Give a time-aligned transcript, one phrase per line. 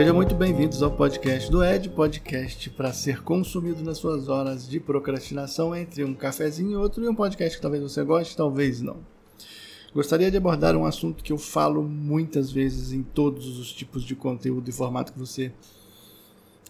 [0.00, 4.80] Sejam muito bem-vindos ao podcast do Ed, podcast para ser consumido nas suas horas de
[4.80, 8.96] procrastinação entre um cafezinho e outro, e um podcast que talvez você goste, talvez não.
[9.92, 14.16] Gostaria de abordar um assunto que eu falo muitas vezes em todos os tipos de
[14.16, 15.52] conteúdo e formato que você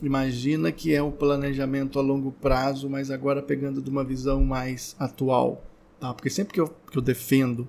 [0.02, 4.96] imagina, que é o planejamento a longo prazo, mas agora pegando de uma visão mais
[4.98, 5.64] atual.
[6.00, 6.12] Tá?
[6.12, 7.68] Porque sempre que eu, que eu defendo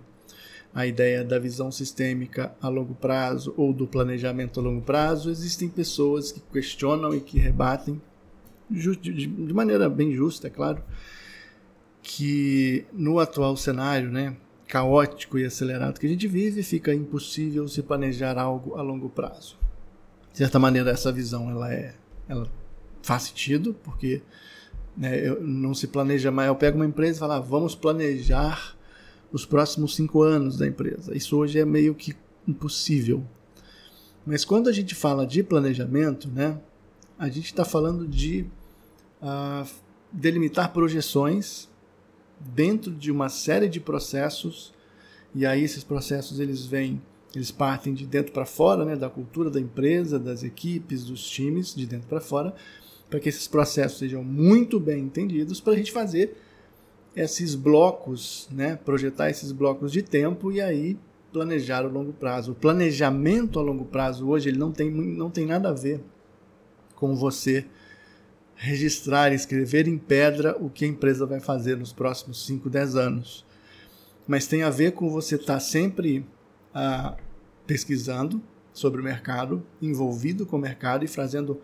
[0.74, 5.68] a ideia da visão sistêmica a longo prazo ou do planejamento a longo prazo, existem
[5.68, 8.02] pessoas que questionam e que rebatem,
[8.70, 10.82] de maneira bem justa, é claro,
[12.02, 14.36] que no atual cenário né,
[14.68, 19.58] caótico e acelerado que a gente vive, fica impossível se planejar algo a longo prazo.
[20.32, 21.94] De certa maneira, essa visão ela é,
[22.30, 22.48] ela
[23.02, 24.22] faz sentido, porque
[24.96, 26.48] né, não se planeja mais.
[26.48, 28.76] Eu pego uma empresa e falo, ah, vamos planejar
[29.32, 31.16] os próximos cinco anos da empresa.
[31.16, 32.16] Isso hoje é meio que
[32.48, 33.24] impossível.
[34.26, 36.60] Mas quando a gente fala de planejamento, né,
[37.18, 38.46] a gente está falando de
[39.22, 39.68] uh,
[40.12, 41.70] delimitar projeções
[42.40, 44.74] dentro de uma série de processos
[45.34, 47.02] e aí esses processos eles vêm
[47.34, 51.74] eles partem de dentro para fora, né, da cultura da empresa, das equipes, dos times,
[51.74, 52.54] de dentro para fora,
[53.10, 56.36] para que esses processos sejam muito bem entendidos, para a gente fazer
[57.16, 60.98] esses blocos, né, projetar esses blocos de tempo e aí
[61.32, 62.52] planejar a longo prazo.
[62.52, 66.02] O planejamento a longo prazo hoje ele não tem, não tem nada a ver
[66.96, 67.66] com você
[68.56, 73.46] registrar, escrever em pedra o que a empresa vai fazer nos próximos 5, 10 anos.
[74.28, 76.26] Mas tem a ver com você estar tá sempre
[76.74, 77.18] ah,
[77.66, 81.60] pesquisando sobre o mercado, envolvido com o mercado e fazendo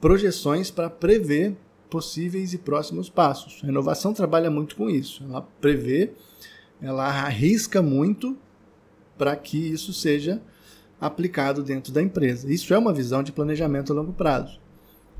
[0.00, 1.56] projeções para prever
[1.90, 3.60] possíveis e próximos passos.
[3.64, 5.24] A inovação trabalha muito com isso.
[5.24, 6.12] Ela prevê,
[6.80, 8.38] ela arrisca muito
[9.18, 10.40] para que isso seja
[11.00, 12.50] aplicado dentro da empresa.
[12.50, 14.60] Isso é uma visão de planejamento a longo prazo.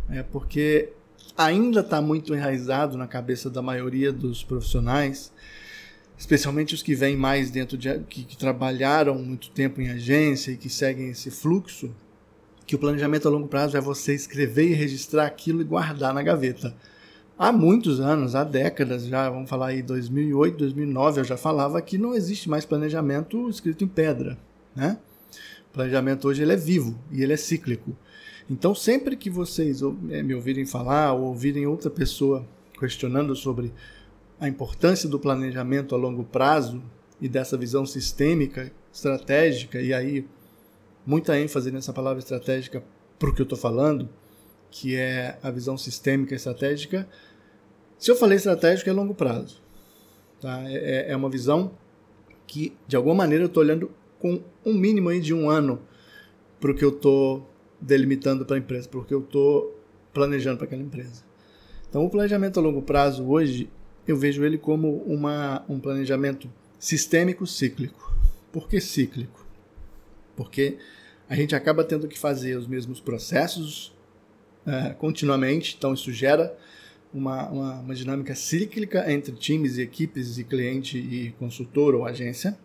[0.09, 0.93] É porque
[1.37, 5.33] ainda está muito enraizado na cabeça da maioria dos profissionais,
[6.17, 10.57] especialmente os que vêm mais dentro de que, que trabalharam muito tempo em agência e
[10.57, 11.95] que seguem esse fluxo
[12.71, 16.23] que o planejamento a longo prazo é você escrever e registrar aquilo e guardar na
[16.23, 16.73] gaveta.
[17.37, 21.99] Há muitos anos, há décadas já, vamos falar aí 2008, 2009, eu já falava que
[21.99, 24.39] não existe mais planejamento escrito em pedra,
[24.73, 24.99] né?
[25.69, 27.97] O planejamento hoje ele é vivo e ele é cíclico.
[28.49, 32.47] Então, sempre que vocês é, me ouvirem falar ou ouvirem outra pessoa
[32.79, 33.73] questionando sobre
[34.39, 36.81] a importância do planejamento a longo prazo
[37.21, 40.25] e dessa visão sistêmica, estratégica, e aí
[41.07, 42.83] muita ênfase nessa palavra estratégica
[43.19, 44.09] para o que eu estou falando,
[44.71, 47.09] que é a visão sistêmica estratégica.
[47.99, 49.61] Se eu falei estratégico, é longo prazo.
[50.41, 50.63] Tá?
[50.69, 51.73] É, é, é uma visão
[52.47, 55.81] que, de alguma maneira, eu estou olhando com um mínimo aí de um ano
[56.59, 57.49] para o que eu estou
[57.81, 59.79] delimitando para a empresa, para o que eu estou
[60.13, 61.25] planejando para aquela empresa.
[61.89, 63.71] Então, o planejamento a longo prazo, hoje,
[64.07, 68.15] eu vejo ele como uma, um planejamento sistêmico cíclico.
[68.53, 69.40] Por que cíclico?
[70.37, 70.79] Porque
[71.29, 73.95] a gente acaba tendo que fazer os mesmos processos
[74.67, 76.57] é, continuamente, então isso gera
[77.13, 82.59] uma, uma, uma, dinâmica cíclica entre times e equipes e cliente e consultor ou agência.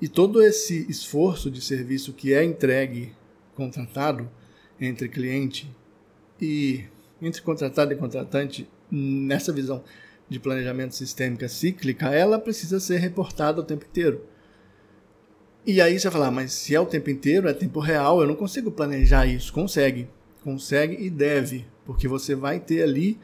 [0.00, 3.12] E todo esse esforço de serviço que é entregue,
[3.54, 4.30] contratado
[4.80, 5.70] entre cliente
[6.40, 6.84] e
[7.20, 9.84] entre contratado e contratante, nessa visão
[10.28, 14.24] de planejamento sistêmica cíclica, ela precisa ser reportada o tempo inteiro.
[15.66, 18.34] E aí você falar, mas se é o tempo inteiro, é tempo real, eu não
[18.34, 19.52] consigo planejar isso.
[19.52, 20.08] Consegue.
[20.42, 23.18] Consegue e deve, porque você vai ter ali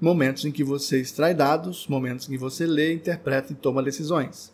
[0.00, 4.52] momentos em que você extrai dados, momentos em que você lê, interpreta e toma decisões,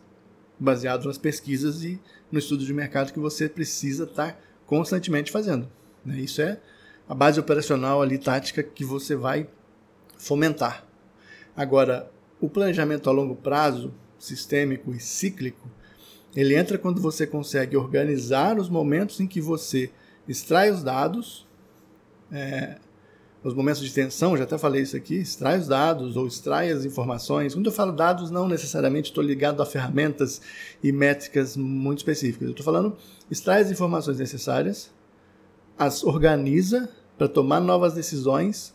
[0.60, 1.98] baseado nas pesquisas e
[2.30, 5.66] no estudo de mercado que você precisa estar tá constantemente fazendo.
[6.04, 6.20] Né?
[6.20, 6.60] Isso é
[7.08, 9.48] a base operacional ali, tática, que você vai
[10.18, 10.86] fomentar.
[11.56, 15.70] Agora, o planejamento a longo prazo, sistêmico e cíclico,
[16.34, 19.90] ele entra quando você consegue organizar os momentos em que você
[20.28, 21.46] extrai os dados,
[22.30, 22.78] é,
[23.42, 26.84] os momentos de tensão, já até falei isso aqui, extrai os dados ou extrai as
[26.84, 27.54] informações.
[27.54, 30.40] Quando eu falo dados, não necessariamente estou ligado a ferramentas
[30.82, 32.46] e métricas muito específicas.
[32.46, 32.96] Eu estou falando,
[33.30, 34.90] extrai as informações necessárias,
[35.78, 38.74] as organiza para tomar novas decisões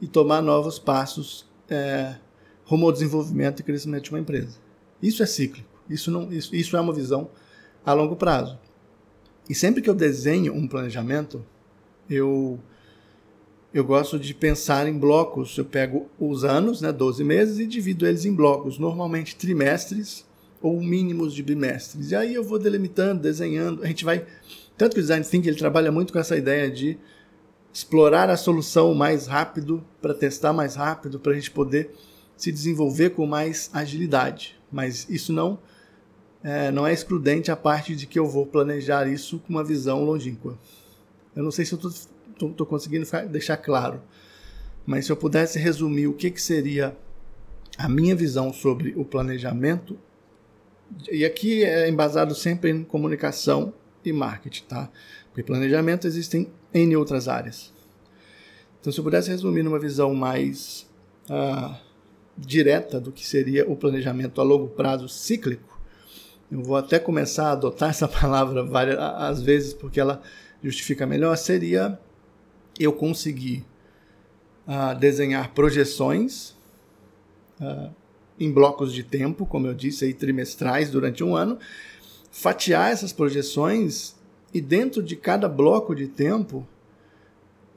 [0.00, 2.16] e tomar novos passos é,
[2.64, 4.56] rumo ao desenvolvimento e crescimento de uma empresa.
[5.02, 5.71] Isso é cíclico.
[5.92, 7.30] Isso, não, isso, isso é uma visão
[7.84, 8.58] a longo prazo.
[9.48, 11.44] E sempre que eu desenho um planejamento,
[12.08, 12.58] eu,
[13.74, 15.56] eu gosto de pensar em blocos.
[15.58, 20.24] Eu pego os anos, né, 12 meses, e divido eles em blocos, normalmente trimestres
[20.60, 22.12] ou mínimos de bimestres.
[22.12, 23.82] E aí eu vou delimitando, desenhando.
[23.82, 24.24] A gente vai
[24.76, 26.98] Tanto que o design thinking ele trabalha muito com essa ideia de
[27.72, 31.94] explorar a solução mais rápido, para testar mais rápido, para a gente poder
[32.36, 34.58] se desenvolver com mais agilidade.
[34.70, 35.58] Mas isso não
[36.42, 40.04] é, não é excludente a parte de que eu vou planejar isso com uma visão
[40.04, 40.58] longínqua.
[41.34, 44.02] Eu não sei se eu estou conseguindo deixar claro,
[44.84, 46.96] mas se eu pudesse resumir o que, que seria
[47.78, 49.98] a minha visão sobre o planejamento,
[51.10, 53.72] e aqui é embasado sempre em comunicação
[54.04, 54.90] e marketing, tá?
[55.28, 57.72] Porque planejamento existem em outras áreas.
[58.80, 60.90] Então, se eu pudesse resumir numa visão mais
[61.30, 61.74] uh,
[62.36, 65.80] direta do que seria o planejamento a longo prazo cíclico,
[66.52, 70.20] eu vou até começar a adotar essa palavra várias às vezes porque ela
[70.62, 71.98] justifica melhor, seria
[72.78, 73.64] eu conseguir
[74.68, 76.50] uh, desenhar projeções
[77.58, 77.90] uh,
[78.38, 81.58] em blocos de tempo, como eu disse, aí, trimestrais durante um ano,
[82.30, 84.14] fatiar essas projeções
[84.52, 86.66] e dentro de cada bloco de tempo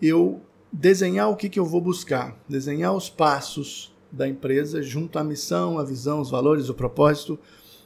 [0.02, 0.42] eu
[0.72, 5.80] desenhar o que, que eu vou buscar, desenhar os passos da empresa junto à missão,
[5.80, 7.40] a visão, os valores, o propósito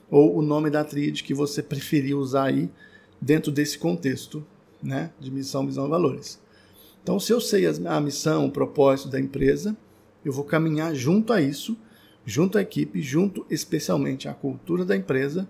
[0.09, 2.69] ou o nome da tríade que você preferir usar aí
[3.21, 4.45] dentro desse contexto
[4.81, 6.39] né, de missão, visão e valores.
[7.03, 9.75] Então, se eu sei a missão, o propósito da empresa,
[10.23, 11.77] eu vou caminhar junto a isso,
[12.25, 15.47] junto à equipe, junto especialmente à cultura da empresa,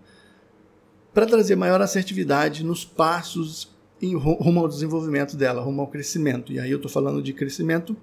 [1.13, 6.53] para trazer maior assertividade nos passos em rumo ao desenvolvimento dela, rumo ao crescimento.
[6.53, 7.97] E aí eu estou falando de crescimento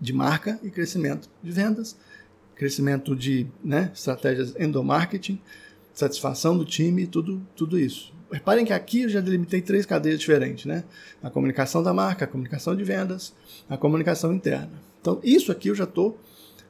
[0.00, 1.96] de marca e crescimento de vendas,
[2.62, 5.40] crescimento de né, estratégias endomarketing,
[5.92, 8.14] satisfação do time, tudo, tudo isso.
[8.30, 10.84] Reparem que aqui eu já delimitei três cadeias diferentes, né?
[11.20, 13.34] A comunicação da marca, a comunicação de vendas,
[13.68, 14.80] a comunicação interna.
[15.00, 16.16] Então, isso aqui eu já estou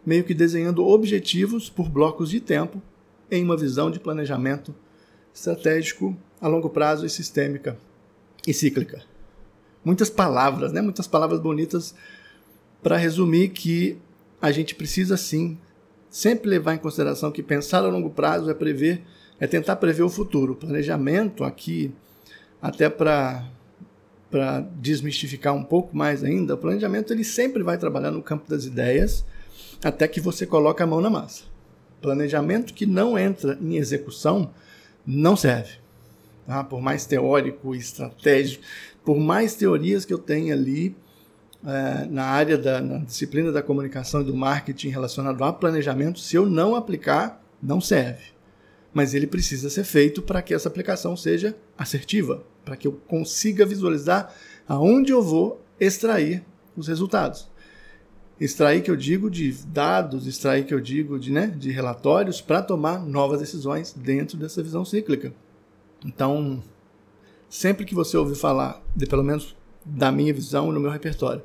[0.04, 2.82] meio que desenhando objetivos por blocos de tempo
[3.30, 4.74] em uma visão de planejamento
[5.32, 7.76] estratégico a longo prazo e sistêmica
[8.48, 9.02] e cíclica.
[9.84, 10.80] Muitas palavras, né?
[10.80, 11.94] Muitas palavras bonitas
[12.82, 13.98] para resumir que
[14.40, 15.58] a gente precisa sim
[16.12, 19.02] sempre levar em consideração que pensar a longo prazo é prever
[19.40, 20.52] é tentar prever o futuro.
[20.52, 21.92] O planejamento aqui,
[22.60, 23.44] até para
[24.30, 28.64] para desmistificar um pouco mais ainda, o planejamento ele sempre vai trabalhar no campo das
[28.64, 29.26] ideias
[29.84, 31.44] até que você coloque a mão na massa.
[32.00, 34.50] Planejamento que não entra em execução
[35.06, 35.72] não serve.
[36.46, 36.64] Tá?
[36.64, 38.64] Por mais teórico e estratégico,
[39.04, 40.96] por mais teorias que eu tenha ali
[41.64, 46.36] é, na área da na disciplina da comunicação e do marketing relacionado a planejamento, se
[46.36, 48.32] eu não aplicar, não serve
[48.92, 53.64] mas ele precisa ser feito para que essa aplicação seja assertiva, para que eu consiga
[53.64, 54.34] visualizar
[54.68, 56.44] aonde eu vou extrair
[56.76, 57.50] os resultados.
[58.40, 62.62] Extrair que eu digo de dados, extrair que eu digo de, né, de relatórios para
[62.62, 65.32] tomar novas decisões dentro dessa visão cíclica.
[66.04, 66.62] Então,
[67.48, 71.42] sempre que você ouvir falar, de pelo menos da minha visão no meu repertório,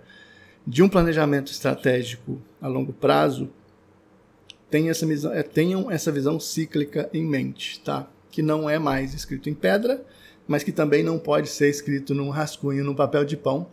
[0.65, 3.49] de um planejamento estratégico a longo prazo,
[4.69, 8.09] tenham essa visão, é, tenham essa visão cíclica em mente, tá?
[8.29, 10.03] Que não é mais escrito em pedra,
[10.47, 13.67] mas que também não pode ser escrito num rascunho, num papel de pão.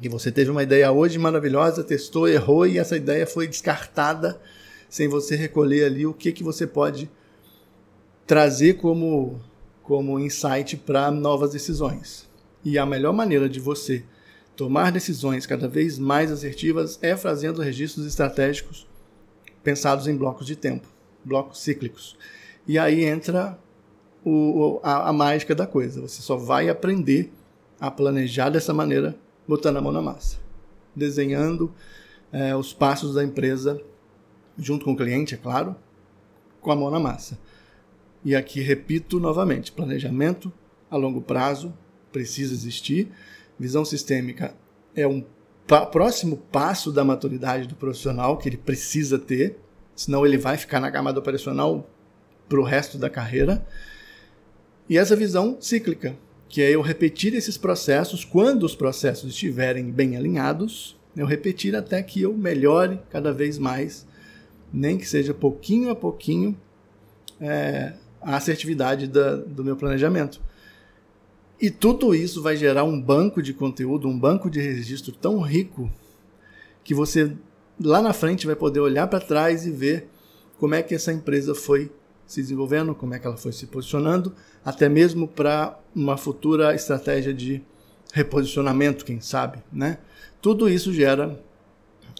[0.00, 4.40] E você teve uma ideia hoje maravilhosa, testou, errou e essa ideia foi descartada
[4.88, 7.10] sem você recolher ali o que, que você pode
[8.26, 9.40] trazer como,
[9.82, 12.29] como insight para novas decisões.
[12.64, 14.04] E a melhor maneira de você
[14.54, 18.86] tomar decisões cada vez mais assertivas é fazendo registros estratégicos
[19.62, 20.88] pensados em blocos de tempo,
[21.24, 22.16] blocos cíclicos.
[22.66, 23.58] E aí entra
[24.24, 26.00] o, a, a mágica da coisa.
[26.00, 27.32] Você só vai aprender
[27.78, 29.16] a planejar dessa maneira
[29.48, 30.38] botando a mão na massa,
[30.94, 31.72] desenhando
[32.32, 33.80] é, os passos da empresa
[34.56, 35.74] junto com o cliente, é claro,
[36.60, 37.38] com a mão na massa.
[38.24, 40.52] E aqui repito novamente: planejamento
[40.90, 41.72] a longo prazo
[42.10, 43.10] precisa existir,
[43.58, 44.54] visão sistêmica
[44.94, 45.24] é um
[45.92, 49.58] próximo passo da maturidade do profissional que ele precisa ter,
[49.94, 51.88] senão ele vai ficar na camada operacional
[52.48, 53.64] para o resto da carreira.
[54.88, 56.16] E essa visão cíclica,
[56.48, 62.02] que é eu repetir esses processos quando os processos estiverem bem alinhados, eu repetir até
[62.02, 64.06] que eu melhore cada vez mais,
[64.72, 66.58] nem que seja pouquinho a pouquinho,
[67.40, 70.40] é, a assertividade da, do meu planejamento.
[71.60, 75.90] E tudo isso vai gerar um banco de conteúdo, um banco de registro tão rico
[76.82, 77.36] que você
[77.78, 80.08] lá na frente vai poder olhar para trás e ver
[80.58, 81.90] como é que essa empresa foi
[82.26, 87.34] se desenvolvendo, como é que ela foi se posicionando, até mesmo para uma futura estratégia
[87.34, 87.62] de
[88.12, 89.98] reposicionamento, quem sabe, né?
[90.40, 91.42] Tudo isso gera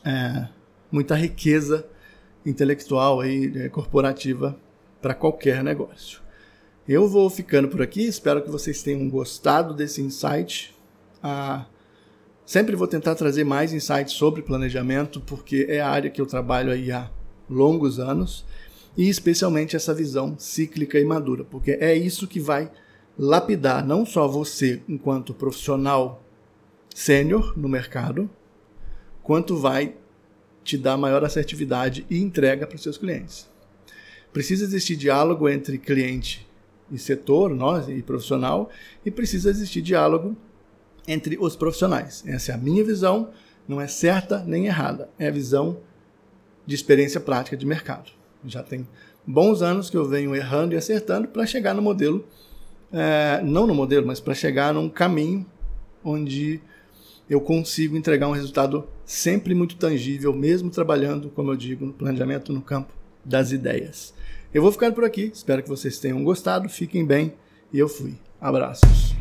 [0.05, 0.49] é,
[0.91, 1.87] muita riqueza
[2.45, 4.59] intelectual e é, corporativa
[5.01, 6.21] para qualquer negócio.
[6.93, 10.75] Eu vou ficando por aqui, espero que vocês tenham gostado desse insight.
[11.23, 11.67] Ah,
[12.45, 16.73] sempre vou tentar trazer mais insights sobre planejamento, porque é a área que eu trabalho
[16.73, 17.09] aí há
[17.49, 18.45] longos anos,
[18.97, 22.69] e especialmente essa visão cíclica e madura, porque é isso que vai
[23.17, 26.21] lapidar não só você enquanto profissional
[26.93, 28.29] sênior no mercado,
[29.23, 29.95] quanto vai
[30.65, 33.49] te dar maior assertividade e entrega para os seus clientes.
[34.33, 36.50] Precisa existir diálogo entre cliente
[36.91, 38.71] e setor, nós e profissional,
[39.05, 40.37] e precisa existir diálogo
[41.07, 42.23] entre os profissionais.
[42.27, 43.31] Essa é a minha visão,
[43.67, 45.79] não é certa nem errada, é a visão
[46.67, 48.11] de experiência prática de mercado.
[48.45, 48.87] Já tem
[49.27, 52.25] bons anos que eu venho errando e acertando para chegar no modelo,
[52.93, 55.47] é, não no modelo, mas para chegar num caminho
[56.05, 56.61] onde
[57.29, 62.53] eu consigo entregar um resultado sempre muito tangível, mesmo trabalhando, como eu digo, no planejamento
[62.53, 64.15] no campo das ideias.
[64.53, 67.35] Eu vou ficando por aqui, espero que vocês tenham gostado, fiquem bem
[67.73, 68.15] e eu fui.
[68.41, 69.15] Abraços.